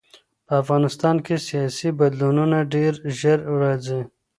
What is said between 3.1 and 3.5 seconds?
ژر